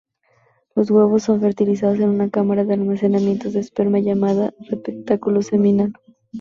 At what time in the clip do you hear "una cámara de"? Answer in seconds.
2.09-2.73